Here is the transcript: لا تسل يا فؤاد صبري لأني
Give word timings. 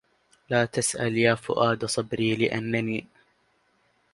لا 0.49 0.65
تسل 0.65 1.17
يا 1.17 1.35
فؤاد 1.35 1.85
صبري 1.85 2.35
لأني 2.35 3.07